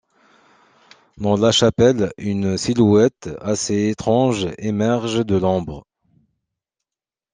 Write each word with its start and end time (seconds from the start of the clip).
Dans 1.17 1.37
la 1.37 1.51
chapelle, 1.51 2.11
une 2.17 2.57
silhouette 2.57 3.29
assez 3.39 3.89
étrange 3.89 4.47
émerge 4.57 5.23
de 5.23 5.35
l'ombre. 5.35 5.85